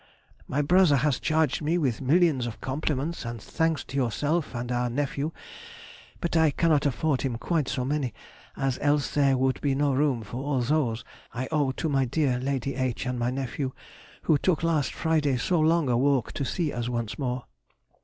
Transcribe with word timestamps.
My 0.47 0.63
brother 0.63 0.95
has 0.95 1.19
charged 1.19 1.61
me 1.61 1.77
with 1.77 2.01
millions 2.01 2.47
of 2.47 2.59
compliments 2.59 3.23
and 3.23 3.39
thanks 3.39 3.83
to 3.83 3.95
yourself 3.95 4.55
and 4.55 4.71
our 4.71 4.89
nephew, 4.89 5.31
but 6.19 6.35
I 6.35 6.49
cannot 6.49 6.87
afford 6.87 7.21
him 7.21 7.37
quite 7.37 7.67
so 7.67 7.85
many, 7.85 8.11
as 8.57 8.79
else 8.81 9.13
there 9.13 9.37
would 9.37 9.61
be 9.61 9.75
no 9.75 9.93
room 9.93 10.23
for 10.23 10.37
all 10.37 10.61
those 10.61 11.03
I 11.35 11.47
owe 11.51 11.71
to 11.73 11.87
my 11.87 12.05
dear 12.05 12.39
Lady 12.39 12.73
H. 12.73 13.05
and 13.05 13.19
my 13.19 13.29
nephew, 13.29 13.73
who 14.23 14.39
took 14.39 14.63
last 14.63 14.91
Friday 14.91 15.37
so 15.37 15.59
long 15.59 15.87
a 15.87 15.95
walk 15.95 16.31
to 16.31 16.45
see 16.45 16.73
us 16.73 16.89
once 16.89 17.19
more. 17.19 17.45